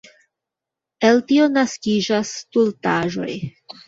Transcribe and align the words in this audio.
El 1.09 1.19
tio 1.31 1.45
naskiĝas 1.57 2.31
stultaĵoj. 2.39 3.29